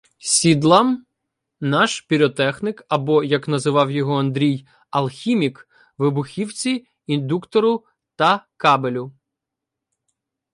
сідлам; 0.17 1.05
наш 1.59 2.01
піротехнік, 2.01 2.85
або, 2.87 3.23
як 3.23 3.47
називав 3.47 3.91
його 3.91 4.19
Андрій, 4.19 4.67
Алхімік,— 4.89 5.67
вибухівці, 5.97 6.85
індуктору 7.07 7.85
та 8.15 8.45
кабелю. 8.57 9.11